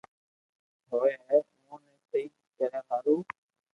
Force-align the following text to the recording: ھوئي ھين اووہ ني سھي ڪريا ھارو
ھوئي 0.89 1.11
ھين 1.25 1.43
اووہ 1.63 1.77
ني 1.83 1.95
سھي 2.09 2.21
ڪريا 2.57 2.79
ھارو 2.87 3.15